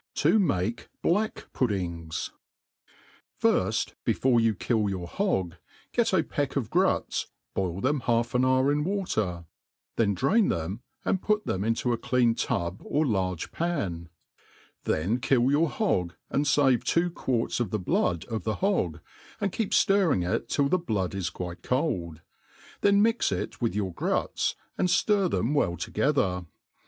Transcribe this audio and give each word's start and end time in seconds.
T$ 0.15 0.31
make 0.39 0.89
Bhck^Puddings^ 1.03 2.31
FIRST, 3.37 3.93
before 4.03 4.39
you 4.39 4.55
kill 4.55 4.89
your 4.89 5.05
hog, 5.05 5.57
get 5.93 6.11
a 6.11 6.23
peck 6.23 6.55
of 6.55 6.71
gnits, 6.71 7.27
boil 7.53 7.81
them 7.81 7.99
half 7.99 8.33
an 8.33 8.43
hour 8.43 8.71
in 8.71 8.83
water; 8.83 9.45
then 9.97 10.15
drain 10.15 10.47
them, 10.47 10.81
and 11.05 11.21
put 11.21 11.45
them' 11.45 11.63
into 11.63 11.93
a 11.93 11.99
cle$n 11.99 12.33
tub 12.33 12.81
or 12.83 13.05
large 13.05 13.51
pan; 13.51 14.09
then 14.85 15.19
kill 15.19 15.51
your 15.51 15.69
hog, 15.69 16.15
and 16.31 16.45
fave 16.45 16.83
two 16.83 17.11
quarts 17.11 17.59
of 17.59 17.69
the 17.69 17.77
blood 17.77 18.25
of 18.25 18.43
the 18.43 18.55
hog, 18.55 18.99
and 19.39 19.51
keep 19.51 19.69
flirriag 19.69 20.41
k 20.47 20.47
till 20.47 20.67
the 20.67 20.79
blood 20.79 21.13
is 21.13 21.29
quite 21.29 21.61
cold; 21.61 22.21
then 22.81 23.03
mix 23.03 23.31
it 23.31 23.61
with 23.61 23.75
your 23.75 23.93
gruts, 23.93 24.55
and 24.79 24.87
ftir 24.87 25.29
them 25.29 25.53
well 25.53 25.77
together. 25.77 26.47